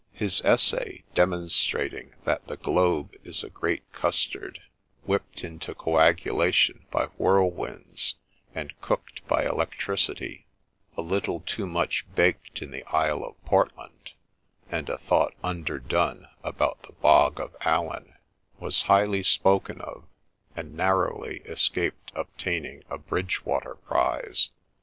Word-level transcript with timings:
His 0.13 0.41
essay, 0.43 1.03
demonstrating 1.13 2.15
that 2.23 2.47
the 2.47 2.57
globe 2.57 3.13
is 3.23 3.43
a 3.43 3.51
great 3.51 3.91
custard, 3.91 4.59
whipped 5.03 5.43
into 5.43 5.75
coagulation 5.75 6.87
by 6.89 7.05
whirlwinds, 7.19 8.15
and 8.55 8.73
cooked 8.81 9.23
by 9.27 9.45
elec 9.45 9.73
tricity,— 9.77 10.45
a 10.97 11.03
little 11.03 11.41
too 11.41 11.67
much 11.67 12.07
baked 12.15 12.63
in 12.63 12.71
the 12.71 12.83
Isle 12.85 13.23
of 13.23 13.45
Portland, 13.45 14.13
and 14.71 14.89
a 14.89 14.97
thought 14.97 15.35
underdone 15.43 16.27
about 16.43 16.81
the 16.81 16.93
Bog 16.93 17.39
of 17.39 17.55
Allen,— 17.61 18.15
was 18.59 18.81
highly 18.89 19.21
spoken 19.21 19.81
of, 19.81 20.05
and 20.55 20.73
narrowly 20.75 21.43
escaped 21.45 22.11
obtaining 22.15 22.83
a 22.89 22.97
Bridgewater 22.97 23.75
prize. 23.75 24.49